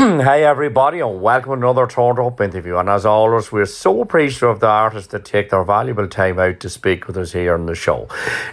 hey 0.24 0.44
everybody, 0.44 1.00
and 1.00 1.20
welcome 1.20 1.50
to 1.50 1.56
another 1.58 1.86
Turned 1.86 2.18
Up 2.18 2.40
interview. 2.40 2.78
And 2.78 2.88
as 2.88 3.04
always, 3.04 3.52
we're 3.52 3.66
so 3.66 4.00
appreciative 4.00 4.48
of 4.48 4.60
the 4.60 4.66
artists 4.66 5.12
that 5.12 5.26
take 5.26 5.50
their 5.50 5.62
valuable 5.62 6.08
time 6.08 6.38
out 6.38 6.58
to 6.60 6.70
speak 6.70 7.06
with 7.06 7.18
us 7.18 7.32
here 7.32 7.52
on 7.52 7.66
the 7.66 7.74
show. 7.74 8.08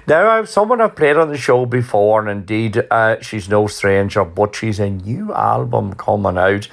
Now, 0.08 0.30
I've 0.30 0.50
someone 0.50 0.82
I've 0.82 0.98
played 0.98 1.16
on 1.16 1.30
the 1.30 1.38
show 1.38 1.66
before, 1.66 2.20
and 2.20 2.30
indeed, 2.30 2.86
uh, 2.92 3.22
she's 3.22 3.48
no 3.48 3.68
stranger, 3.68 4.26
but 4.26 4.58
she's 4.58 4.82
a 4.82 4.90
new 4.90 5.34
album 5.34 5.94
coming 5.94 6.38
out, 6.38 6.68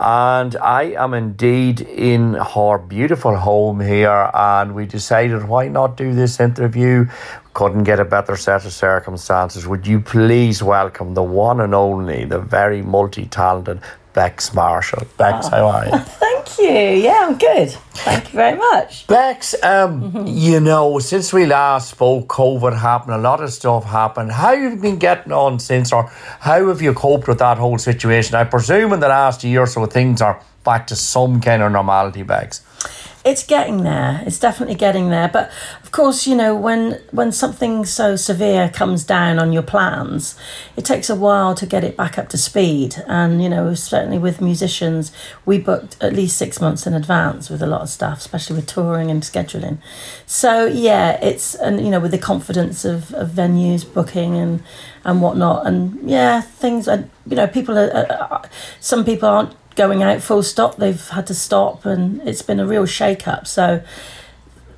and 0.00 0.56
I 0.56 0.94
am 0.96 1.12
indeed 1.12 1.82
in 1.82 2.32
her 2.32 2.78
beautiful 2.78 3.36
home 3.36 3.80
here, 3.80 4.30
and 4.32 4.74
we 4.74 4.86
decided 4.86 5.48
why 5.48 5.68
not 5.68 5.98
do 5.98 6.14
this 6.14 6.40
interview 6.40 7.08
couldn't 7.54 7.84
get 7.84 8.00
a 8.00 8.04
better 8.04 8.36
set 8.36 8.64
of 8.66 8.72
circumstances. 8.72 9.66
Would 9.66 9.86
you 9.86 10.00
please 10.00 10.62
welcome 10.62 11.14
the 11.14 11.22
one 11.22 11.60
and 11.60 11.74
only, 11.74 12.24
the 12.24 12.40
very 12.40 12.82
multi 12.82 13.26
talented 13.26 13.80
Bex 14.14 14.54
Marshall. 14.54 15.06
Bex, 15.18 15.46
oh, 15.46 15.50
how 15.50 15.66
are 15.66 15.86
you? 15.86 15.98
Thank 15.98 16.58
you. 16.58 17.02
Yeah, 17.02 17.26
I'm 17.26 17.36
good. 17.36 17.70
Thank 17.94 18.32
you 18.32 18.36
very 18.36 18.56
much. 18.56 19.06
Bex, 19.08 19.54
um, 19.62 20.12
mm-hmm. 20.12 20.26
you 20.26 20.60
know, 20.60 21.00
since 21.00 21.32
we 21.32 21.46
last 21.46 21.90
spoke, 21.90 22.28
COVID 22.28 22.78
happened, 22.78 23.14
a 23.14 23.18
lot 23.18 23.42
of 23.42 23.52
stuff 23.52 23.84
happened. 23.84 24.30
How 24.30 24.54
have 24.54 24.72
you 24.72 24.78
been 24.78 24.98
getting 24.98 25.32
on 25.32 25.58
since, 25.58 25.92
or 25.92 26.04
how 26.40 26.68
have 26.68 26.80
you 26.80 26.94
coped 26.94 27.26
with 27.26 27.40
that 27.40 27.58
whole 27.58 27.78
situation? 27.78 28.36
I 28.36 28.44
presume 28.44 28.92
in 28.92 29.00
the 29.00 29.08
last 29.08 29.42
year 29.42 29.62
or 29.62 29.66
so 29.66 29.84
things 29.86 30.22
are 30.22 30.40
back 30.62 30.86
to 30.86 30.96
some 30.96 31.40
kind 31.40 31.62
of 31.62 31.72
normality, 31.72 32.22
Bex 32.22 32.62
it's 33.24 33.42
getting 33.42 33.84
there. 33.84 34.22
It's 34.26 34.38
definitely 34.38 34.74
getting 34.74 35.08
there. 35.08 35.28
But 35.28 35.50
of 35.82 35.90
course, 35.90 36.26
you 36.26 36.36
know, 36.36 36.54
when 36.54 37.00
when 37.10 37.32
something 37.32 37.86
so 37.86 38.16
severe 38.16 38.68
comes 38.68 39.02
down 39.02 39.38
on 39.38 39.52
your 39.52 39.62
plans, 39.62 40.36
it 40.76 40.84
takes 40.84 41.08
a 41.08 41.14
while 41.14 41.54
to 41.54 41.64
get 41.64 41.84
it 41.84 41.96
back 41.96 42.18
up 42.18 42.28
to 42.30 42.38
speed. 42.38 42.96
And 43.06 43.42
you 43.42 43.48
know, 43.48 43.72
certainly 43.74 44.18
with 44.18 44.42
musicians, 44.42 45.10
we 45.46 45.58
booked 45.58 45.96
at 46.02 46.12
least 46.12 46.36
six 46.36 46.60
months 46.60 46.86
in 46.86 46.92
advance 46.92 47.48
with 47.48 47.62
a 47.62 47.66
lot 47.66 47.80
of 47.80 47.88
stuff, 47.88 48.18
especially 48.18 48.56
with 48.56 48.66
touring 48.66 49.10
and 49.10 49.22
scheduling. 49.22 49.78
So 50.26 50.66
yeah, 50.66 51.18
it's 51.22 51.54
and 51.54 51.82
you 51.82 51.90
know, 51.90 52.00
with 52.00 52.10
the 52.10 52.18
confidence 52.18 52.84
of, 52.84 53.14
of 53.14 53.30
venues 53.30 53.90
booking 53.90 54.36
and 54.36 54.62
and 55.02 55.22
whatnot, 55.22 55.66
and 55.66 56.08
yeah, 56.08 56.42
things. 56.42 56.86
And 56.86 57.08
you 57.26 57.36
know, 57.36 57.46
people 57.46 57.78
are, 57.78 57.90
are 57.90 58.50
some 58.80 59.02
people 59.02 59.30
aren't 59.30 59.54
going 59.76 60.02
out 60.02 60.22
full 60.22 60.42
stop. 60.42 60.76
They've 60.76 61.08
had 61.08 61.26
to 61.28 61.34
stop, 61.34 61.84
and 61.84 62.26
it's 62.26 62.42
been 62.42 62.60
a 62.60 62.66
real 62.66 62.86
shake 62.86 63.26
up. 63.26 63.46
So 63.46 63.82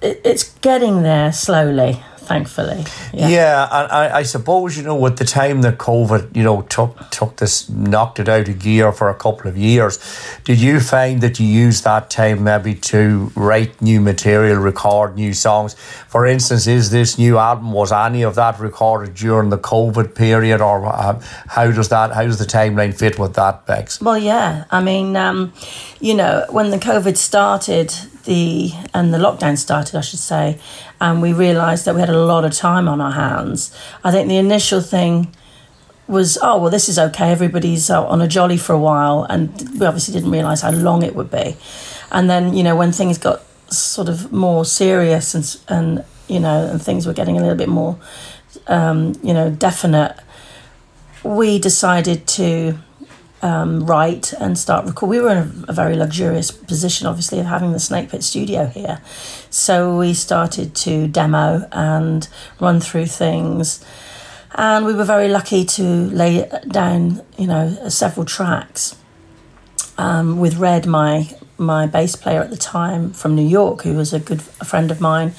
it, 0.01 0.21
it's 0.25 0.45
getting 0.59 1.03
there 1.03 1.33
slowly 1.33 2.03
thankfully. 2.27 2.85
Yeah, 3.15 3.29
yeah 3.29 3.69
and 3.71 3.93
I, 3.93 4.19
I, 4.19 4.23
suppose 4.25 4.77
you 4.77 4.83
know 4.83 4.97
with 4.97 5.17
the 5.19 5.25
time 5.25 5.63
that 5.63 5.79
COVID, 5.79 6.35
you 6.37 6.43
know, 6.43 6.63
took 6.63 7.11
took 7.11 7.37
this 7.37 7.69
knocked 7.71 8.19
it 8.19 8.29
out 8.29 8.49
of 8.49 8.59
gear 8.59 8.93
for 8.93 9.09
a 9.09 9.15
couple 9.15 9.49
of 9.49 9.57
years. 9.57 9.99
Did 10.45 10.61
you 10.61 10.81
find 10.81 11.21
that 11.21 11.39
you 11.41 11.47
used 11.47 11.85
that 11.85 12.11
time 12.11 12.45
maybe 12.45 12.75
to 12.75 13.33
write 13.35 13.81
new 13.81 14.01
material, 14.01 14.57
record 14.57 15.15
new 15.15 15.33
songs? 15.33 15.75
For 16.09 16.27
instance, 16.27 16.67
is 16.67 16.91
this 16.91 17.19
new 17.19 17.39
album 17.39 17.73
was 17.73 17.93
any 17.93 18.23
of 18.23 18.35
that 18.35 18.59
recorded 18.59 19.15
during 19.15 19.51
the 19.51 19.59
COVID 19.59 20.15
period, 20.15 20.61
or 20.61 20.87
uh, 20.87 21.21
how 21.49 21.71
does 21.71 21.89
that 21.89 22.13
how 22.13 22.25
does 22.25 22.39
the 22.39 22.45
timeline 22.45 22.97
fit 22.97 23.19
with 23.19 23.35
that, 23.35 23.67
Bex? 23.67 24.01
Well, 24.01 24.19
yeah, 24.19 24.65
I 24.71 24.83
mean, 24.83 25.17
um, 25.17 25.53
you 26.01 26.15
know, 26.15 26.45
when 26.51 26.71
the 26.71 26.79
COVID 26.79 27.17
started, 27.17 27.95
the 28.25 28.73
and 28.93 29.15
the 29.15 29.19
lockdown 29.19 29.57
started, 29.57 29.97
I 29.97 30.03
should 30.03 30.19
say, 30.19 30.59
and 31.01 31.21
we 31.21 31.33
realised 31.33 31.85
that 31.85 31.95
we 31.95 32.01
had 32.01 32.11
a 32.11 32.19
lot 32.19 32.45
of 32.45 32.53
time 32.53 32.89
on 32.89 33.01
our 33.01 33.13
hands. 33.13 33.77
I 34.03 34.11
think 34.11 34.29
the 34.29 34.37
initial 34.37 34.81
thing 34.81 35.35
was, 36.09 36.39
oh 36.41 36.59
well, 36.59 36.71
this 36.71 36.89
is 36.89 36.99
okay. 36.99 37.31
Everybody's 37.31 37.91
on 37.91 38.21
a 38.21 38.29
jolly 38.29 38.57
for 38.57 38.73
a 38.73 38.79
while, 38.79 39.25
and 39.25 39.51
we 39.79 39.87
obviously 39.87 40.15
didn't 40.15 40.31
realise 40.31 40.61
how 40.63 40.71
long 40.71 41.03
it 41.03 41.15
would 41.15 41.31
be. 41.31 41.57
And 42.11 42.31
then 42.31 42.55
you 42.55 42.63
know 42.63 42.77
when 42.77 42.93
things 42.93 43.19
got 43.19 43.43
sort 43.69 44.09
of 44.09 44.33
more 44.33 44.65
serious 44.65 45.35
and 45.35 45.57
and 45.69 46.05
you 46.29 46.41
know 46.41 46.69
and 46.71 46.81
things 46.81 47.07
were 47.07 47.13
getting 47.13 47.37
a 47.37 47.41
little 47.41 47.57
bit 47.57 47.69
more 47.69 47.99
um, 48.69 49.15
you 49.23 49.35
know 49.35 49.51
definite, 49.51 50.17
we 51.25 51.59
decided 51.59 52.27
to 52.27 52.79
um, 53.43 53.87
write 53.87 54.33
and 54.35 54.59
start 54.59 54.87
record. 54.87 55.09
We 55.09 55.21
were 55.21 55.31
in 55.31 55.39
a, 55.39 55.65
a, 55.69 55.73
very 55.73 55.95
luxurious 55.95 56.51
position, 56.51 57.07
obviously, 57.07 57.39
of 57.39 57.47
having 57.47 57.73
the 57.73 57.81
Snake 57.81 58.11
Pit 58.11 58.23
studio 58.23 58.67
here. 58.67 59.01
So 59.51 59.97
we 59.99 60.15
started 60.15 60.75
to 60.77 61.07
demo 61.07 61.69
and 61.73 62.29
run 62.61 62.81
through 62.81 63.07
things. 63.07 63.85
And 64.55 64.87
we 64.87 64.95
were 64.95 65.05
very 65.05 65.29
lucky 65.29 65.65
to 65.65 65.83
lay 65.83 66.49
down, 66.69 67.23
you 67.37 67.47
know, 67.47 67.89
several 67.89 68.25
tracks 68.25 68.97
um, 69.99 70.39
with 70.39 70.57
Red, 70.57 70.87
my 70.87 71.29
my 71.59 71.87
bass 71.87 72.17
player 72.17 72.43
at 72.43 72.51
the 72.51 72.57
time 72.57 73.13
from 73.13 73.35
New 73.35 73.47
York, 73.47 73.83
who 73.83 73.95
was 73.95 74.13
a 74.13 74.21
good 74.21 74.43
friend 74.43 74.91
of 74.91 75.01
mine, 75.01 75.33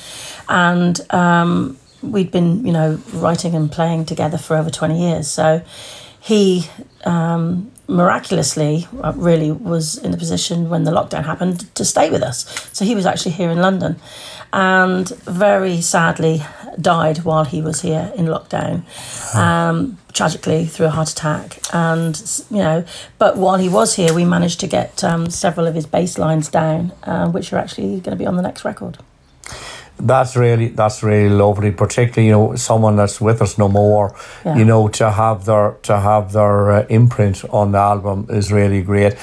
and 0.49 0.99
um, 1.13 1.77
we'd 2.01 2.31
been, 2.31 2.65
you 2.65 2.73
know, 2.73 2.99
writing 3.13 3.53
and 3.53 3.71
playing 3.71 4.05
together 4.05 4.37
for 4.37 4.55
over 4.55 4.69
twenty 4.69 4.99
years. 4.99 5.27
So 5.27 5.63
he 6.19 6.65
um, 7.05 7.71
miraculously 7.87 8.87
uh, 9.01 9.13
really 9.15 9.51
was 9.51 9.97
in 9.97 10.11
the 10.11 10.17
position 10.17 10.69
when 10.69 10.83
the 10.83 10.91
lockdown 10.91 11.25
happened 11.25 11.73
to 11.75 11.85
stay 11.85 12.09
with 12.09 12.21
us. 12.21 12.69
So 12.73 12.85
he 12.85 12.95
was 12.95 13.05
actually 13.05 13.31
here 13.31 13.49
in 13.49 13.59
London 13.59 13.97
and 14.53 15.09
very 15.25 15.81
sadly 15.81 16.41
died 16.79 17.19
while 17.19 17.45
he 17.45 17.61
was 17.61 17.81
here 17.81 18.11
in 18.15 18.25
lockdown, 18.25 18.83
um, 19.35 19.97
tragically 20.13 20.65
through 20.65 20.87
a 20.87 20.89
heart 20.89 21.09
attack. 21.09 21.59
And, 21.73 22.19
you 22.49 22.59
know, 22.59 22.85
but 23.17 23.37
while 23.37 23.57
he 23.57 23.69
was 23.69 23.95
here, 23.95 24.13
we 24.13 24.25
managed 24.25 24.59
to 24.61 24.67
get 24.67 25.03
um, 25.03 25.29
several 25.29 25.67
of 25.67 25.75
his 25.75 25.85
bass 25.85 26.17
lines 26.17 26.49
down, 26.49 26.93
uh, 27.03 27.29
which 27.29 27.51
are 27.51 27.57
actually 27.57 27.99
going 27.99 28.11
to 28.11 28.15
be 28.15 28.25
on 28.25 28.35
the 28.35 28.41
next 28.41 28.63
record. 28.63 28.97
That's 29.99 30.35
really 30.35 30.67
that's 30.69 31.01
really 31.03 31.29
lovely, 31.29 31.71
particularly 31.71 32.27
you 32.27 32.33
know 32.33 32.55
someone 32.55 32.95
that's 32.95 33.19
with 33.19 33.41
us 33.41 33.57
no 33.57 33.67
more. 33.67 34.15
Yeah. 34.45 34.57
You 34.57 34.65
know 34.65 34.87
to 34.89 35.11
have 35.11 35.45
their 35.45 35.77
to 35.83 35.99
have 35.99 36.33
their 36.33 36.71
uh, 36.71 36.85
imprint 36.89 37.43
on 37.49 37.71
the 37.71 37.79
album 37.79 38.27
is 38.29 38.51
really 38.51 38.81
great. 38.81 39.15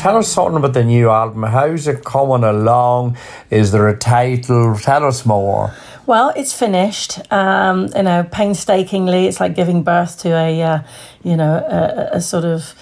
Tell 0.00 0.16
us, 0.16 0.28
something 0.28 0.56
about 0.56 0.72
the 0.72 0.82
new 0.82 1.10
album. 1.10 1.42
How's 1.42 1.86
it 1.86 2.04
coming 2.04 2.42
along? 2.42 3.18
Is 3.50 3.70
there 3.70 3.86
a 3.88 3.96
title? 3.96 4.74
Tell 4.78 5.04
us 5.04 5.26
more. 5.26 5.74
Well, 6.06 6.32
it's 6.34 6.54
finished. 6.54 7.20
Um, 7.30 7.88
you 7.94 8.02
know, 8.02 8.26
painstakingly, 8.32 9.26
it's 9.26 9.40
like 9.40 9.54
giving 9.54 9.82
birth 9.82 10.18
to 10.20 10.30
a, 10.30 10.62
uh, 10.62 10.78
you 11.22 11.36
know, 11.36 11.54
a, 11.54 12.16
a 12.16 12.20
sort 12.22 12.46
of 12.46 12.74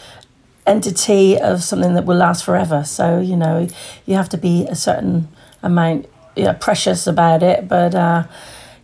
entity 0.64 1.36
of 1.38 1.64
something 1.64 1.94
that 1.94 2.04
will 2.04 2.16
last 2.16 2.44
forever. 2.44 2.84
So 2.84 3.18
you 3.18 3.36
know, 3.36 3.66
you 4.06 4.14
have 4.14 4.28
to 4.28 4.38
be 4.38 4.66
a 4.66 4.76
certain 4.76 5.26
amount, 5.62 6.06
you 6.36 6.44
know, 6.44 6.54
precious 6.54 7.08
about 7.08 7.42
it, 7.42 7.66
but 7.66 7.96
uh, 7.96 8.28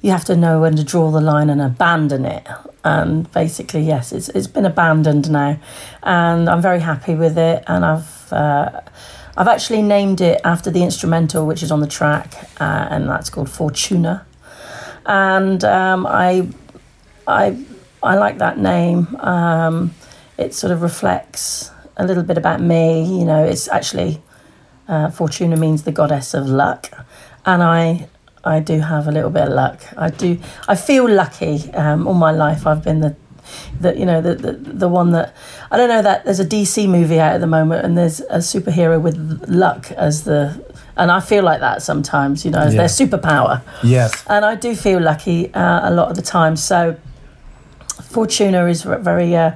you 0.03 0.11
have 0.11 0.25
to 0.25 0.35
know 0.35 0.61
when 0.61 0.75
to 0.75 0.83
draw 0.83 1.13
the 1.13 1.21
line 1.21 1.51
and 1.51 1.63
abandon 1.63 2.25
it. 2.25 2.45
And 2.85 3.31
basically, 3.33 3.81
yes, 3.81 4.13
it's 4.13 4.29
it's 4.29 4.47
been 4.47 4.67
abandoned 4.67 5.31
now, 5.31 5.59
and 6.03 6.51
I'm 6.51 6.61
very 6.61 6.81
happy 6.81 7.15
with 7.15 7.39
it. 7.39 7.65
And 7.67 7.83
I've 7.83 8.33
uh, 8.33 8.81
I've 9.37 9.49
actually 9.49 9.81
named 9.83 10.21
it 10.21 10.41
after 10.45 10.71
the 10.71 10.83
instrumental, 10.83 11.47
which 11.47 11.63
is 11.63 11.73
on 11.73 11.81
the 11.81 11.87
track, 11.87 12.35
uh, 12.61 12.89
and 12.91 13.09
that's 13.09 13.31
called 13.31 13.49
Fortuna. 13.49 14.27
And 15.07 15.65
um, 15.65 16.07
I 16.07 16.47
I 17.27 17.57
I 18.03 18.17
like 18.17 18.39
that 18.39 18.59
name. 18.59 19.17
Um, 19.17 19.95
it 20.37 20.53
sort 20.55 20.71
of 20.71 20.83
reflects 20.83 21.71
a 21.97 22.05
little 22.07 22.23
bit 22.23 22.37
about 22.37 22.61
me. 22.61 23.19
You 23.19 23.25
know, 23.25 23.43
it's 23.45 23.67
actually 23.69 24.21
uh, 24.89 25.11
Fortuna 25.11 25.57
means 25.57 25.85
the 25.85 25.93
goddess 25.93 26.35
of 26.35 26.47
luck, 26.47 26.91
and 27.47 27.63
I 27.63 28.09
I 28.45 28.61
do 28.61 28.81
have 28.81 29.09
a 29.09 29.13
little 29.13 29.31
bit 29.31 29.49
of 29.49 29.55
luck. 29.55 29.81
I 29.97 30.11
do. 30.11 30.39
I 30.69 30.75
feel 30.77 31.09
lucky. 31.09 31.73
Um, 31.75 32.07
all 32.07 32.15
my 32.15 32.31
life, 32.31 32.67
I've 32.67 32.83
been 32.85 33.01
the 33.01 33.15
the 33.81 33.97
you 33.99 34.07
know 34.07 34.21
the, 34.21 34.35
the 34.35 34.53
the 34.53 34.89
one 34.89 35.13
that 35.13 35.35
I 35.71 35.77
don't 35.77 35.89
know 35.89 36.03
that 36.03 36.25
there's 36.25 36.41
a 36.41 36.45
DC 36.47 36.89
movie 36.89 37.21
out 37.21 37.35
at 37.35 37.41
the 37.41 37.47
moment, 37.47 37.85
and 37.85 37.97
there's 37.97 38.21
a 38.21 38.39
superhero 38.39 39.01
with 39.01 39.17
luck 39.49 39.91
as 39.93 40.25
the. 40.25 40.63
And 40.97 41.11
I 41.11 41.19
feel 41.19 41.43
like 41.43 41.59
that 41.59 41.83
sometimes, 41.83 42.45
you 42.45 42.53
know, 42.53 42.61
as 42.61 42.73
Yeah. 42.73 42.83
their 42.87 42.89
superpower. 42.89 43.63
Yes. 43.83 44.25
And 44.29 44.45
I 44.45 44.55
do 44.55 44.77
feel 44.77 45.01
lucky 45.01 45.53
uh, 45.53 45.91
a 45.91 45.93
lot 45.93 46.09
of 46.09 46.15
the 46.15 46.23
time. 46.23 46.55
So 46.55 46.95
Fortuna 48.11 48.67
is 48.67 48.83
very, 48.83 49.35
uh, 49.35 49.53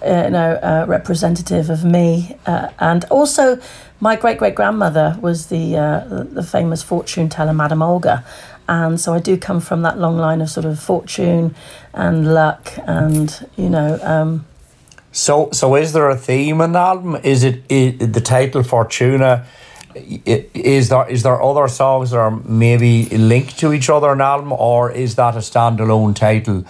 uh, 0.00 0.22
you 0.24 0.30
know, 0.30 0.52
uh, 0.62 0.84
representative 0.86 1.70
of 1.70 1.84
me, 1.84 2.36
uh, 2.46 2.68
and 2.78 3.04
also 3.10 3.58
my 4.00 4.16
great 4.16 4.38
great 4.38 4.54
grandmother 4.54 5.16
was 5.20 5.46
the, 5.46 5.76
uh, 5.76 6.24
the 6.32 6.42
famous 6.42 6.82
fortune 6.82 7.28
teller, 7.28 7.52
Madame 7.52 7.82
Olga, 7.82 8.24
and 8.68 9.00
so 9.00 9.14
I 9.14 9.20
do 9.20 9.36
come 9.36 9.60
from 9.60 9.82
that 9.82 9.98
long 9.98 10.16
line 10.18 10.40
of 10.40 10.50
sort 10.50 10.66
of 10.66 10.78
fortune 10.80 11.54
and 11.94 12.34
luck, 12.34 12.72
and 12.86 13.48
you 13.56 13.68
know, 13.70 13.98
um, 14.02 14.44
So, 15.12 15.48
so 15.52 15.76
is 15.76 15.92
there 15.92 16.10
a 16.10 16.16
theme 16.16 16.60
in 16.60 16.72
the 16.72 16.78
album? 16.78 17.16
Is 17.22 17.42
it 17.42 17.68
the 17.68 18.20
title 18.20 18.62
Fortuna? 18.62 19.46
Is 19.94 20.90
there 20.90 21.08
is 21.08 21.22
there 21.22 21.40
other 21.42 21.68
songs 21.68 22.10
that 22.10 22.18
are 22.18 22.32
maybe 22.44 23.06
linked 23.16 23.58
to 23.60 23.72
each 23.72 23.88
other 23.88 24.12
in 24.12 24.18
the 24.18 24.24
album, 24.24 24.52
or 24.52 24.92
is 24.92 25.14
that 25.14 25.34
a 25.34 25.38
standalone 25.40 26.14
title? 26.14 26.64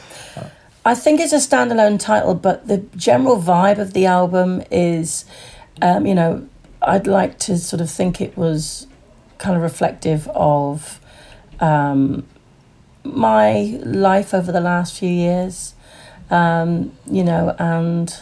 I 0.84 0.94
think 0.94 1.18
it's 1.18 1.32
a 1.32 1.38
standalone 1.48 1.98
title, 1.98 2.34
but 2.34 2.68
the 2.68 2.78
general 2.96 3.42
vibe 3.42 3.80
of 3.80 3.92
the 3.94 4.06
album 4.06 4.62
is, 4.70 5.24
um, 5.82 6.06
you 6.06 6.14
know, 6.14 6.46
I'd 6.86 7.06
like 7.06 7.38
to 7.40 7.58
sort 7.58 7.80
of 7.82 7.90
think 7.90 8.20
it 8.20 8.36
was 8.36 8.86
kind 9.38 9.56
of 9.56 9.62
reflective 9.62 10.28
of 10.28 11.00
um, 11.60 12.24
my 13.04 13.78
life 13.84 14.32
over 14.32 14.52
the 14.52 14.60
last 14.60 14.96
few 14.98 15.10
years, 15.10 15.74
um, 16.30 16.92
you 17.10 17.24
know, 17.24 17.54
and 17.58 18.16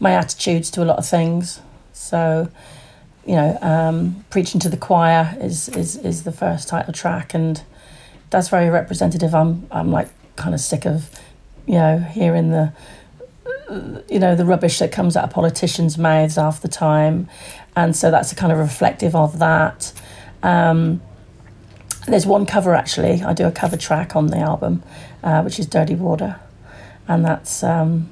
my 0.00 0.12
attitudes 0.12 0.70
to 0.70 0.82
a 0.82 0.86
lot 0.86 0.98
of 0.98 1.06
things. 1.06 1.60
So, 1.92 2.48
you 3.26 3.34
know, 3.34 3.58
um, 3.60 4.24
preaching 4.30 4.60
to 4.60 4.68
the 4.68 4.76
choir 4.76 5.36
is, 5.40 5.68
is 5.68 5.96
is 5.96 6.24
the 6.24 6.32
first 6.32 6.68
title 6.68 6.92
track, 6.92 7.34
and 7.34 7.62
that's 8.30 8.48
very 8.48 8.70
representative. 8.70 9.34
I'm 9.34 9.66
I'm 9.70 9.90
like 9.90 10.08
kind 10.36 10.54
of 10.54 10.60
sick 10.60 10.86
of, 10.86 11.10
you 11.66 11.74
know, 11.74 11.98
hearing 11.98 12.50
the, 12.50 12.72
you 14.08 14.18
know, 14.18 14.36
the 14.36 14.44
rubbish 14.44 14.78
that 14.78 14.92
comes 14.92 15.16
out 15.16 15.24
of 15.24 15.30
politicians' 15.30 15.98
mouths 15.98 16.36
half 16.36 16.60
the 16.60 16.68
time, 16.68 17.28
and 17.76 17.94
so 17.94 18.10
that's 18.10 18.32
a 18.32 18.34
kind 18.34 18.50
of 18.50 18.58
reflective 18.58 19.14
of 19.14 19.38
that. 19.38 19.92
Um, 20.42 21.02
there's 22.08 22.26
one 22.26 22.46
cover 22.46 22.74
actually. 22.74 23.22
I 23.22 23.34
do 23.34 23.46
a 23.46 23.52
cover 23.52 23.76
track 23.76 24.16
on 24.16 24.28
the 24.28 24.38
album, 24.38 24.82
uh, 25.22 25.42
which 25.42 25.58
is 25.58 25.66
"Dirty 25.66 25.94
Water," 25.94 26.40
and 27.06 27.24
that's 27.24 27.62
um, 27.62 28.08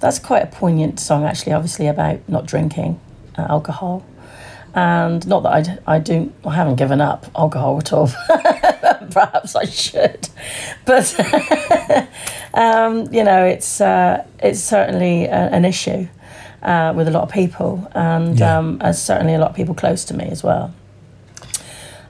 that's 0.00 0.18
quite 0.18 0.42
a 0.42 0.46
poignant 0.46 1.00
song 1.00 1.24
actually. 1.24 1.52
Obviously 1.52 1.86
about 1.86 2.28
not 2.28 2.46
drinking 2.46 3.00
uh, 3.38 3.46
alcohol, 3.48 4.04
and 4.74 5.26
not 5.26 5.44
that 5.44 5.80
I, 5.86 5.94
I 5.94 5.98
do 5.98 6.32
I 6.44 6.54
haven't 6.54 6.76
given 6.76 7.00
up 7.00 7.26
alcohol 7.34 7.78
at 7.78 7.92
all. 7.92 8.08
Perhaps 9.10 9.54
I 9.54 9.64
should, 9.64 10.28
but 10.84 11.14
um, 12.54 13.12
you 13.14 13.24
know 13.24 13.44
it's 13.44 13.80
uh, 13.80 14.26
it's 14.40 14.60
certainly 14.60 15.24
a, 15.24 15.48
an 15.52 15.64
issue 15.64 16.08
uh, 16.64 16.92
with 16.96 17.08
a 17.08 17.10
lot 17.10 17.22
of 17.22 17.30
people, 17.30 17.86
and 17.94 18.38
Yeah. 18.38 18.58
um, 18.58 18.78
as 18.80 19.02
certainly 19.02 19.34
a 19.34 19.38
lot 19.38 19.50
of 19.50 19.56
people 19.56 19.74
close 19.74 20.04
to 20.06 20.14
me 20.14 20.24
as 20.30 20.42
well. 20.42 20.72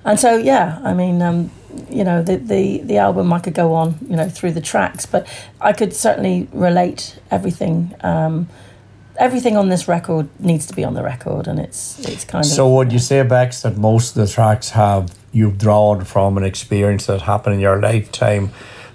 And 0.04 0.18
so 0.18 0.36
yeah, 0.36 0.80
I 0.84 0.94
mean. 0.94 1.22
Um, 1.22 1.50
you 1.90 2.04
know 2.04 2.22
the, 2.22 2.36
the 2.36 2.78
the 2.84 2.98
album 2.98 3.32
I 3.32 3.40
could 3.40 3.54
go 3.54 3.74
on 3.74 3.96
you 4.08 4.14
know 4.14 4.28
through 4.28 4.52
the 4.52 4.60
tracks 4.60 5.06
but 5.06 5.26
I 5.60 5.72
could 5.72 5.92
certainly 5.92 6.46
relate 6.52 7.18
everything 7.32 7.92
um, 8.02 8.46
everything 9.16 9.56
on 9.56 9.68
this 9.70 9.88
record 9.88 10.28
needs 10.38 10.66
to 10.66 10.74
be 10.74 10.84
on 10.84 10.94
the 10.94 11.02
record 11.02 11.48
and 11.48 11.58
it's 11.58 11.98
it's 12.08 12.24
kind 12.24 12.44
of 12.44 12.50
So 12.50 12.68
would 12.74 12.92
you 12.92 12.98
say, 12.98 13.22
Bex, 13.22 13.62
that 13.62 13.76
most 13.76 14.16
of 14.16 14.26
the 14.26 14.32
tracks 14.32 14.70
have 14.70 15.14
you've 15.32 15.58
drawn 15.58 16.04
from 16.04 16.36
an 16.38 16.44
experience 16.44 17.06
that 17.06 17.22
happened 17.22 17.54
in 17.56 17.60
your 17.60 17.80
lifetime, 17.80 18.50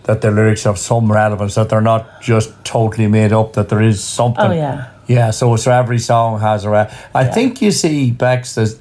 that 0.10 0.22
the 0.22 0.32
lyrics 0.32 0.64
have 0.64 0.80
some 0.80 1.12
relevance, 1.12 1.54
that 1.54 1.70
they're 1.70 1.82
not 1.82 2.20
just 2.20 2.50
totally 2.66 3.06
made 3.06 3.32
up, 3.32 3.54
that 3.54 3.70
there 3.70 3.84
is 3.84 4.04
something. 4.04 4.44
oh 4.44 4.52
yeah 4.52 4.88
Yeah, 5.06 5.30
so 5.32 5.56
so 5.56 5.72
every 5.72 6.00
song 6.00 6.40
has 6.40 6.66
a. 6.66 6.70
Re- 6.70 6.92
I 7.14 7.26
think 7.26 7.62
you 7.62 7.72
see, 7.72 8.10
Bex, 8.10 8.56
there's 8.56 8.80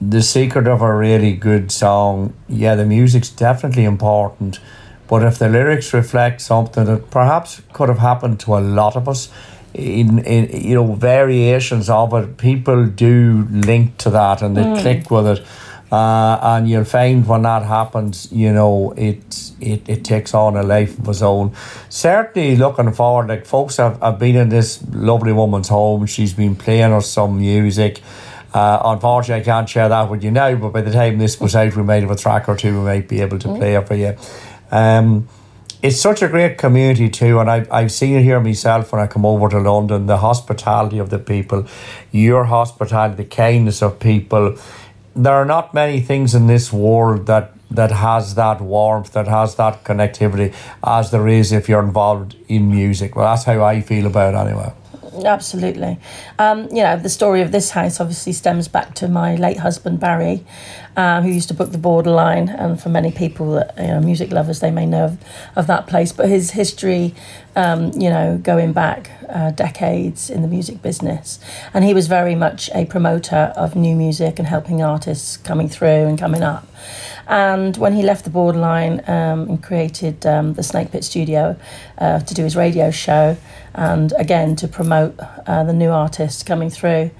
the 0.00 0.20
secret 0.20 0.66
of 0.66 0.82
a 0.82 0.92
really 0.92 1.34
good 1.34 1.70
song. 1.70 2.32
Yeah, 2.48 2.74
the 2.74 2.84
music's 2.84 3.30
definitely 3.30 3.84
important, 3.84 4.58
but 5.06 5.22
if 5.22 5.38
the 5.38 5.48
lyrics 5.48 5.94
reflect 5.94 6.40
something 6.40 6.86
that 6.86 7.10
perhaps 7.10 7.62
could 7.72 7.88
have 7.88 7.98
happened 7.98 8.40
to 8.40 8.56
a 8.56 8.62
lot 8.80 8.96
of 8.96 9.08
us, 9.08 9.30
in, 9.74 10.18
in 10.26 10.42
you 10.68 10.74
know 10.74 10.94
variations 10.94 11.88
of 11.88 12.14
it, 12.14 12.36
people 12.36 12.86
do 12.86 13.46
link 13.50 13.96
to 13.98 14.10
that 14.10 14.42
and 14.42 14.56
they 14.56 14.64
mm. 14.64 14.80
click 14.82 15.08
with 15.08 15.26
it. 15.26 15.46
Uh, 15.92 16.38
and 16.42 16.70
you'll 16.70 16.84
find 16.84 17.28
when 17.28 17.42
that 17.42 17.62
happens, 17.64 18.32
you 18.32 18.50
know, 18.50 18.94
it, 18.96 19.52
it 19.60 19.86
it 19.86 20.04
takes 20.04 20.32
on 20.32 20.56
a 20.56 20.62
life 20.62 20.98
of 20.98 21.06
its 21.06 21.20
own. 21.20 21.54
Certainly 21.90 22.56
looking 22.56 22.92
forward, 22.94 23.28
like 23.28 23.44
folks 23.44 23.76
have, 23.76 24.00
have 24.00 24.18
been 24.18 24.36
in 24.36 24.48
this 24.48 24.82
lovely 24.90 25.34
woman's 25.34 25.68
home. 25.68 26.06
She's 26.06 26.32
been 26.32 26.56
playing 26.56 26.94
us 26.94 27.10
some 27.10 27.36
music. 27.36 28.00
Uh, 28.54 28.80
unfortunately, 28.86 29.42
I 29.42 29.44
can't 29.44 29.68
share 29.68 29.90
that 29.90 30.10
with 30.10 30.24
you 30.24 30.30
now, 30.30 30.54
but 30.54 30.72
by 30.72 30.80
the 30.80 30.92
time 30.92 31.18
this 31.18 31.36
goes 31.36 31.54
out, 31.54 31.76
we 31.76 31.82
might 31.82 32.02
have 32.02 32.10
a 32.10 32.16
track 32.16 32.48
or 32.48 32.56
two 32.56 32.78
we 32.78 32.84
might 32.86 33.06
be 33.06 33.20
able 33.20 33.38
to 33.40 33.48
play 33.54 33.74
it 33.74 33.86
for 33.86 33.94
you. 33.94 34.16
Um, 34.70 35.28
it's 35.82 36.00
such 36.00 36.22
a 36.22 36.28
great 36.28 36.56
community 36.56 37.10
too, 37.10 37.38
and 37.38 37.50
I've, 37.50 37.70
I've 37.70 37.92
seen 37.92 38.14
it 38.16 38.22
here 38.22 38.40
myself 38.40 38.92
when 38.92 39.02
I 39.02 39.08
come 39.08 39.26
over 39.26 39.50
to 39.50 39.58
London. 39.58 40.06
The 40.06 40.18
hospitality 40.18 40.98
of 40.98 41.10
the 41.10 41.18
people, 41.18 41.66
your 42.12 42.44
hospitality, 42.44 43.16
the 43.16 43.28
kindness 43.28 43.82
of 43.82 44.00
people. 44.00 44.56
There 45.14 45.32
are 45.32 45.44
not 45.44 45.74
many 45.74 46.00
things 46.00 46.34
in 46.34 46.46
this 46.46 46.72
world 46.72 47.26
that 47.26 47.52
that 47.70 47.90
has 47.90 48.34
that 48.34 48.60
warmth, 48.60 49.12
that 49.12 49.28
has 49.28 49.54
that 49.54 49.82
connectivity, 49.84 50.54
as 50.84 51.10
there 51.10 51.26
is 51.26 51.52
if 51.52 51.68
you're 51.68 51.82
involved 51.82 52.36
in 52.48 52.70
music. 52.70 53.16
Well, 53.16 53.26
that's 53.30 53.44
how 53.44 53.62
I 53.64 53.80
feel 53.80 54.06
about 54.06 54.34
it 54.34 54.36
anyway. 54.36 54.72
Absolutely. 55.24 55.98
Um, 56.38 56.68
you 56.70 56.82
know, 56.82 56.96
the 56.96 57.08
story 57.08 57.42
of 57.42 57.52
this 57.52 57.70
house 57.70 58.00
obviously 58.00 58.32
stems 58.32 58.68
back 58.68 58.94
to 58.96 59.08
my 59.08 59.36
late 59.36 59.58
husband, 59.58 60.00
Barry, 60.00 60.44
uh, 60.96 61.22
who 61.22 61.28
used 61.28 61.48
to 61.48 61.54
book 61.54 61.72
the 61.72 61.78
Borderline. 61.78 62.48
And 62.48 62.80
for 62.80 62.88
many 62.88 63.10
people, 63.12 63.52
that 63.52 63.74
you 63.76 63.86
know, 63.86 64.00
music 64.00 64.30
lovers, 64.30 64.60
they 64.60 64.70
may 64.70 64.86
know 64.86 65.04
of, 65.04 65.18
of 65.56 65.66
that 65.66 65.86
place. 65.86 66.12
But 66.12 66.28
his 66.28 66.52
history, 66.52 67.14
um, 67.56 67.92
you 67.92 68.10
know, 68.10 68.38
going 68.42 68.72
back 68.72 69.10
uh, 69.28 69.50
decades 69.50 70.30
in 70.30 70.42
the 70.42 70.48
music 70.48 70.82
business. 70.82 71.38
And 71.72 71.84
he 71.84 71.94
was 71.94 72.06
very 72.06 72.34
much 72.34 72.70
a 72.74 72.84
promoter 72.86 73.52
of 73.56 73.74
new 73.74 73.96
music 73.96 74.38
and 74.38 74.48
helping 74.48 74.82
artists 74.82 75.36
coming 75.36 75.68
through 75.68 76.06
and 76.06 76.18
coming 76.18 76.42
up. 76.42 76.66
And 77.26 77.76
when 77.76 77.94
he 77.94 78.02
left 78.02 78.24
the 78.24 78.30
Borderline 78.30 79.02
um, 79.08 79.48
and 79.48 79.62
created 79.62 80.26
um, 80.26 80.54
the 80.54 80.62
Snake 80.62 80.92
Pit 80.92 81.04
Studio 81.04 81.56
uh, 81.98 82.20
to 82.20 82.34
do 82.34 82.44
his 82.44 82.56
radio 82.56 82.90
show, 82.90 83.36
and 83.74 84.12
again 84.18 84.54
to 84.56 84.68
promote 84.68 85.14
uh, 85.46 85.64
the 85.64 85.72
new 85.72 85.90
artists 85.90 86.42
coming 86.42 86.70
through, 86.70 87.10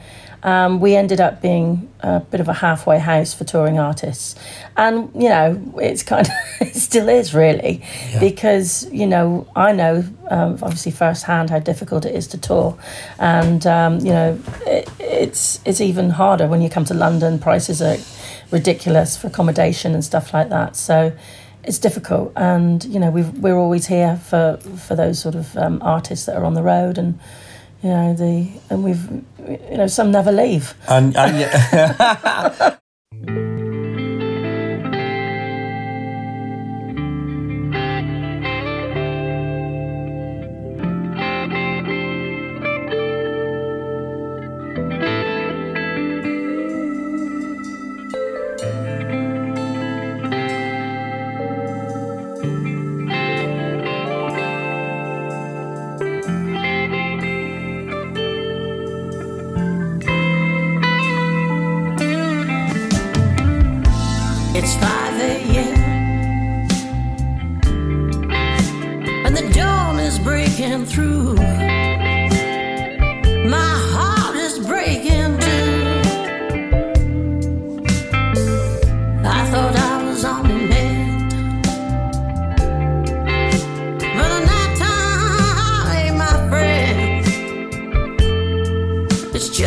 um, 0.43 0.81
we 0.81 0.97
ended 0.97 1.21
up 1.21 1.41
being 1.41 1.89
a 2.01 2.21
bit 2.21 2.41
of 2.41 2.49
a 2.49 2.53
halfway 2.53 2.99
house 2.99 3.33
for 3.33 3.45
touring 3.45 3.79
artists. 3.79 4.35
And, 4.77 5.11
you 5.15 5.29
know, 5.29 5.75
it's 5.81 6.03
kind 6.03 6.27
of, 6.27 6.33
it 6.61 6.75
still 6.75 7.09
is 7.09 7.33
really, 7.33 7.85
because, 8.19 8.91
you 8.93 9.07
know, 9.07 9.47
I 9.55 9.73
know 9.73 10.05
um, 10.29 10.59
obviously 10.63 10.93
firsthand 10.93 11.51
how 11.51 11.61
difficult 11.61 12.05
it 12.05 12.15
is 12.15 12.27
to 12.29 12.39
tour. 12.39 12.77
And, 13.19 13.65
um, 13.67 14.01
you 14.01 14.13
know, 14.13 14.39
it, 14.67 14.91
it's, 14.99 15.61
it's 15.65 15.81
even 15.81 16.11
harder 16.11 16.49
when 16.49 16.61
you 16.61 16.69
come 16.69 16.85
to 16.87 16.95
London, 16.95 17.39
prices 17.39 17.81
are 17.81 17.97
ridiculous 18.53 19.17
for 19.17 19.27
accommodation 19.27 19.95
and 19.95 20.05
stuff 20.05 20.33
like 20.33 20.49
that. 20.51 20.77
So 20.77 21.13
it's 21.65 21.79
difficult, 21.79 22.33
and 22.37 22.85
you 22.85 23.01
know 23.01 23.11
we've, 23.11 23.33
we're 23.39 23.59
always 23.59 23.87
here 23.87 24.17
for 24.17 24.59
for 24.87 24.95
those 24.95 25.19
sort 25.19 25.35
of 25.35 25.57
um, 25.57 25.81
artists 25.83 26.27
that 26.27 26.37
are 26.37 26.45
on 26.45 26.55
the 26.55 26.63
road, 26.63 26.99
and 26.99 27.19
you 27.83 27.91
know 27.91 28.15
the 28.15 28.49
and 28.71 28.85
we've 28.85 29.11
you 29.49 29.77
know 29.77 29.87
some 29.87 30.11
never 30.11 30.33
leave. 30.33 30.75
And, 30.89 31.17
and 31.17 31.39
yeah. 31.39 32.77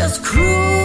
just 0.07 0.21
cruel. 0.23 0.84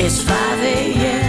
It's 0.00 0.22
5 0.22 0.60
a.m. 0.60 1.27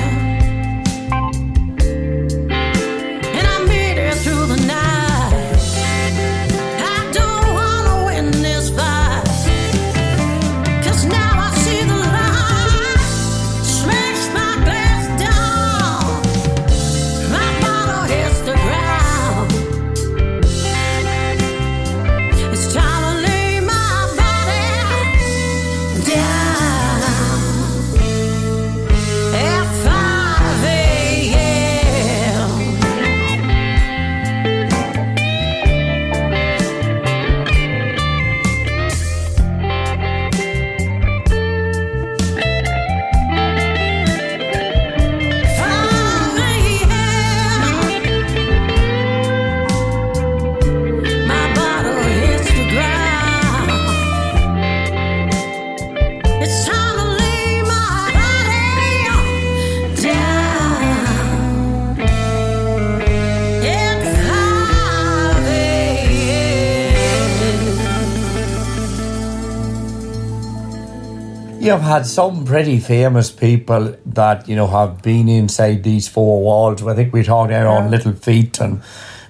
you've 71.70 71.82
had 71.82 72.06
some 72.06 72.46
pretty 72.46 72.80
famous 72.80 73.30
people 73.32 73.96
that 74.06 74.50
you 74.50 74.56
know 74.56 74.68
have 74.68 75.02
been 75.02 75.30
inside 75.30 75.84
these 75.84 76.08
four 76.08 76.42
walls. 76.42 76.86
I 76.86 76.96
think 76.96 77.14
we 77.14 77.24
talked 77.24 77.50
there 77.50 77.68
on 77.68 77.92
Little 77.92 78.14
Feat 78.14 78.60
and 78.60 78.82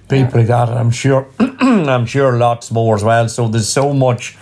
people 0.07 0.39
like 0.39 0.47
that, 0.47 0.69
and 0.69 0.79
I'm 0.79 0.91
sure, 0.91 1.27
I'm 1.39 2.05
sure 2.05 2.37
lots 2.37 2.71
more 2.71 2.95
as 2.95 3.03
well. 3.03 3.27
So 3.27 3.47
there's 3.47 3.69
so 3.69 3.93
much. 3.93 4.37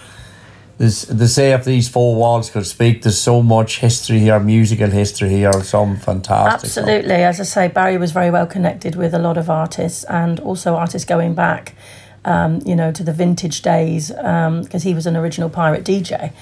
There's 0.77 1.05
the 1.05 1.27
say 1.27 1.53
if 1.53 1.65
these 1.65 1.89
four 1.89 2.15
walls 2.15 2.51
could 2.51 2.67
speak. 2.67 3.01
There's 3.01 3.19
so 3.19 3.41
much 3.41 3.79
history 3.79 4.19
here, 4.19 4.39
musical 4.39 4.91
history 4.91 5.29
here, 5.29 5.51
some 5.63 5.97
fantastic. 5.97 6.69
stuff. 6.69 6.83
Absolutely. 6.83 7.23
As 7.23 7.39
I 7.39 7.43
say, 7.45 7.67
Barry 7.67 7.97
was 7.97 8.11
very 8.11 8.29
well 8.29 8.45
connected 8.45 8.95
with 8.95 9.15
a 9.15 9.19
lot 9.19 9.37
of 9.37 9.49
artists 9.49 10.03
and 10.03 10.39
also 10.39 10.75
artists 10.75 11.07
going 11.07 11.33
back, 11.33 11.73
um, 12.27 12.61
you 12.65 12.75
know, 12.75 12.91
to 12.91 13.03
the 13.03 13.13
vintage 13.13 13.61
days 13.61 14.09
because 14.09 14.83
he 14.83 14.93
was 14.93 15.07
an 15.07 15.15
original 15.15 15.49
pirate 15.49 15.85
DJ 15.85 16.33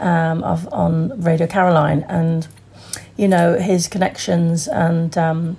um, 0.00 0.42
of 0.42 0.66
on 0.72 1.20
Radio 1.20 1.46
Caroline, 1.46 2.04
and 2.08 2.48
you 3.16 3.28
know 3.28 3.58
his 3.58 3.86
connections 3.86 4.66
and 4.66 5.16
um, 5.18 5.56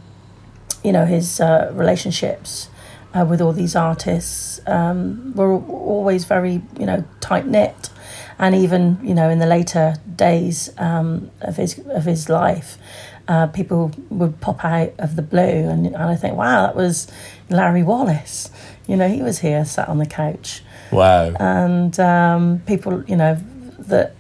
you 0.84 0.92
know 0.92 1.06
his 1.06 1.40
uh, 1.40 1.72
relationships 1.74 2.68
uh, 3.14 3.26
with 3.30 3.42
all 3.42 3.54
these 3.54 3.76
artists 3.76 4.60
um, 4.66 5.34
were 5.36 5.54
always 5.54 6.26
very 6.26 6.64
you 6.80 6.86
know 6.88 7.04
tight 7.22 7.46
knit, 7.46 7.92
and 8.40 8.56
even 8.56 8.98
you 9.04 9.14
know 9.14 9.30
in 9.30 9.38
the 9.38 9.46
later 9.46 9.96
days 10.16 10.72
um, 10.80 11.30
of 11.42 11.58
his 11.58 11.80
of 11.90 12.06
his 12.06 12.28
life, 12.28 12.80
uh, 13.28 13.48
people 13.48 13.92
would 14.10 14.40
pop 14.42 14.64
out 14.64 14.94
of 15.00 15.16
the 15.16 15.22
blue, 15.22 15.42
and, 15.42 15.86
and 15.88 15.96
I 15.98 16.16
think, 16.16 16.36
wow, 16.36 16.66
that 16.66 16.76
was 16.76 17.08
Larry 17.50 17.84
Wallis. 17.84 18.50
You 18.88 18.96
know, 18.98 19.08
he 19.08 19.22
was 19.22 19.40
here, 19.40 19.66
sat 19.66 19.88
on 19.90 19.98
the 19.98 20.06
couch, 20.06 20.62
Wow. 20.92 21.34
and 21.40 22.00
um, 22.00 22.62
people, 22.66 23.04
you 23.06 23.16
know, 23.16 23.38
that. 23.80 24.16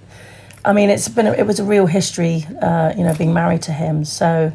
I 0.63 0.73
mean, 0.73 0.89
it's 0.89 1.07
been 1.07 1.27
a, 1.27 1.33
it 1.33 1.45
was 1.45 1.59
a 1.59 1.63
real 1.63 1.85
history, 1.85 2.43
uh, 2.59 2.91
you 2.97 3.03
know, 3.03 3.13
being 3.13 3.33
married 3.35 3.61
to 3.63 3.71
him. 3.71 4.03
So 4.03 4.51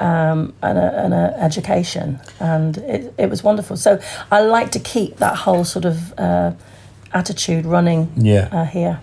um, 0.00 0.54
and, 0.62 0.78
a, 0.78 1.04
and 1.04 1.14
a 1.14 1.34
education, 1.40 2.20
and 2.38 2.78
it, 2.78 3.14
it 3.18 3.30
was 3.30 3.42
wonderful. 3.42 3.76
So 3.76 4.00
I 4.30 4.40
like 4.42 4.70
to 4.72 4.78
keep 4.78 5.16
that 5.16 5.36
whole 5.36 5.64
sort 5.64 5.84
of 5.84 6.18
uh, 6.18 6.52
attitude 7.12 7.66
running 7.66 8.12
yeah. 8.16 8.48
uh, 8.52 8.64
here. 8.64 9.00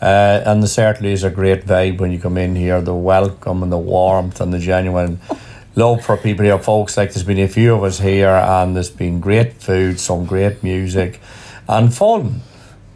Uh, 0.00 0.42
and 0.44 0.62
there 0.62 0.68
certainly 0.68 1.12
is 1.12 1.24
a 1.24 1.30
great 1.30 1.64
vibe 1.64 1.98
when 1.98 2.12
you 2.12 2.18
come 2.18 2.36
in 2.36 2.54
here. 2.54 2.80
The 2.80 2.94
welcome 2.94 3.62
and 3.62 3.72
the 3.72 3.78
warmth 3.78 4.40
and 4.40 4.52
the 4.52 4.58
genuine 4.58 5.20
love 5.74 6.04
for 6.04 6.16
people 6.16 6.44
here, 6.44 6.58
folks. 6.58 6.96
Like 6.96 7.12
there's 7.12 7.24
been 7.24 7.38
a 7.38 7.48
few 7.48 7.74
of 7.74 7.82
us 7.82 8.00
here, 8.00 8.28
and 8.28 8.76
there's 8.76 8.90
been 8.90 9.20
great 9.20 9.54
food, 9.54 9.98
some 9.98 10.26
great 10.26 10.62
music, 10.62 11.20
and 11.68 11.94
fun. 11.94 12.42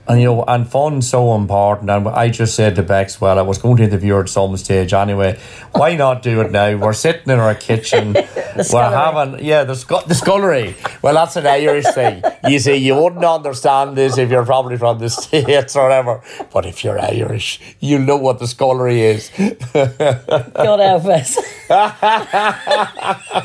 And 0.09 0.21
you 0.21 0.27
know, 0.27 0.45
and 0.49 0.69
fun's 0.69 1.09
so 1.09 1.35
important. 1.37 1.89
And 1.89 2.09
I 2.09 2.31
just 2.31 2.57
said 2.57 2.75
to 2.77 2.83
Bex, 2.83 3.21
well, 3.21 3.39
I 3.39 3.43
was 3.43 3.59
going 3.59 3.77
to 3.77 3.85
interview 3.85 4.15
her 4.15 4.23
at 4.23 4.29
some 4.29 4.57
stage 4.57 4.93
anyway. 4.93 5.39
Why 5.73 5.95
not 5.95 6.23
do 6.23 6.41
it 6.41 6.51
now? 6.51 6.77
We're 6.77 6.93
sitting 6.93 7.31
in 7.31 7.39
our 7.39 7.55
kitchen. 7.55 8.13
We're 8.73 8.91
having 8.91 9.45
yeah, 9.45 9.65
the 9.65 9.75
scu- 9.75 10.07
the 10.07 10.15
scullery. 10.15 10.75
Well, 11.03 11.15
that's 11.15 11.37
an 11.37 11.47
Irish 11.47 11.87
thing. 11.95 12.23
You 12.49 12.59
see, 12.59 12.77
you 12.77 12.97
wouldn't 12.97 13.25
understand 13.25 13.97
this 13.97 14.19
if 14.19 14.31
you're 14.31 14.45
probably 14.45 14.77
from 14.77 14.99
the 14.99 15.11
states 15.11 15.77
or 15.77 15.85
whatever. 15.85 16.23
But 16.53 16.67
if 16.67 16.83
you're 16.83 16.99
Irish, 16.99 17.61
you 17.79 17.99
know 17.99 18.17
what 18.17 18.41
the 18.41 18.49
scullery 18.49 19.03
is. 19.03 19.31
God 19.73 20.81
help 20.81 21.05
us. 21.07 21.39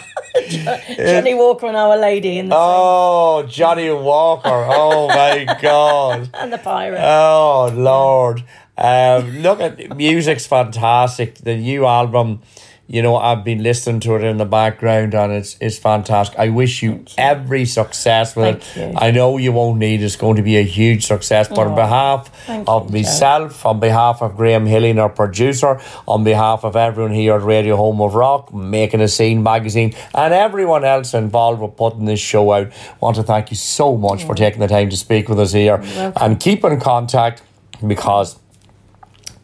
Johnnie 0.50 1.34
Walker 1.34 1.68
and 1.68 1.78
Our 1.78 1.98
Lady 1.98 2.38
in 2.40 2.50
the 2.50 2.56
Oh, 2.58 3.46
Johnnie 3.48 3.92
Walker. 3.92 4.50
Oh 4.70 5.08
my 5.08 5.46
God. 5.62 6.30
and 6.34 6.52
the 6.54 6.58
pirate. 6.58 7.00
Oh 7.04 7.72
Lord! 7.74 8.44
Um, 8.78 9.40
look 9.40 9.60
at 9.62 9.96
music's 9.96 10.46
fantastic. 10.46 11.36
The 11.36 11.56
new 11.58 11.86
album, 11.86 12.42
you 12.88 13.02
know, 13.02 13.16
I've 13.18 13.44
been 13.44 13.64
listening 13.64 14.00
to 14.02 14.16
it 14.16 14.24
in 14.24 14.38
the 14.38 14.46
background, 14.46 15.16
and 15.16 15.32
it's 15.34 15.58
it's 15.60 15.78
fantastic. 15.80 16.38
I 16.38 16.50
wish 16.50 16.84
you, 16.84 17.04
every 17.18 17.66
success 17.66 18.36
with 18.36 18.62
Thank 18.64 18.78
it. 18.78 18.92
you. 18.94 18.98
I 19.00 19.10
know 19.12 19.38
you 19.38 19.52
won't 19.54 19.80
need. 19.80 20.04
It's 20.04 20.16
going 20.16 20.36
to 20.36 20.44
be 20.44 20.58
a 20.58 20.62
huge 20.64 21.06
success. 21.08 21.48
But 21.48 21.60
on 21.68 21.72
Oh, 21.72 21.76
behalf 21.76 22.50
of 22.50 22.58
you, 22.58 22.64
Joe. 22.66 22.90
myself, 22.92 23.66
on 23.66 23.80
behalf 23.80 24.22
of 24.22 24.38
Graham 24.38 24.66
Hilling, 24.68 25.00
our 25.00 25.10
producer, 25.10 25.82
on 26.08 26.24
behalf 26.24 26.64
of 26.64 26.76
everyone 26.76 27.14
here 27.14 27.34
at 27.34 27.42
Radio 27.42 27.76
Home 27.76 28.00
of 28.02 28.14
Rock, 28.14 28.54
Making 28.54 29.02
a 29.02 29.08
Scene 29.08 29.42
magazine, 29.42 29.96
and 30.14 30.34
everyone 30.34 30.84
else 30.86 31.14
involved 31.16 31.62
with 31.62 31.76
putting 31.76 32.06
this 32.06 32.20
show 32.20 32.52
out, 32.54 32.72
want 33.02 33.16
to 33.16 33.24
thank 33.24 33.50
you 33.50 33.58
so 33.58 33.98
much 33.98 34.24
for 34.26 34.36
taking 34.36 34.60
the 34.60 34.68
time 34.68 34.90
to 34.92 34.96
speak 34.98 35.28
with 35.28 35.40
us 35.40 35.54
here 35.54 35.82
and 36.22 36.40
keep 36.40 36.64
in 36.64 36.80
contact 36.80 37.42
because 37.86 38.38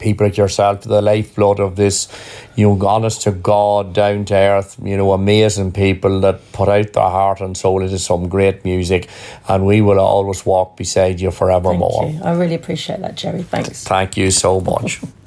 people 0.02 0.26
like 0.26 0.36
yourself, 0.36 0.82
the 0.82 1.00
lifeblood 1.00 1.60
of 1.60 1.76
this, 1.76 2.08
you 2.56 2.68
know, 2.68 2.86
honest 2.86 3.22
to 3.22 3.32
God, 3.32 3.94
down 3.94 4.24
to 4.26 4.34
earth, 4.34 4.76
you 4.82 4.96
know, 4.96 5.12
amazing 5.12 5.72
people 5.72 6.20
that 6.20 6.52
put 6.52 6.68
out 6.68 6.92
their 6.92 7.08
heart 7.08 7.40
and 7.40 7.56
soul 7.56 7.82
into 7.82 7.98
some 7.98 8.28
great 8.28 8.64
music, 8.64 9.08
and 9.48 9.64
we 9.64 9.80
will 9.80 10.00
always 10.00 10.44
walk 10.44 10.76
beside 10.76 11.20
you 11.20 11.30
forevermore. 11.30 12.10
You. 12.10 12.22
I 12.22 12.32
really 12.32 12.54
appreciate 12.54 13.00
that, 13.00 13.14
Gerry. 13.14 13.42
Thanks. 13.42 13.84
Thank 13.84 14.16
you 14.16 14.30
so 14.30 14.60
much. 14.60 15.00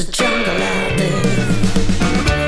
a 0.00 0.04
jungle 0.12 0.62
out 0.62 0.98
there. 0.98 2.47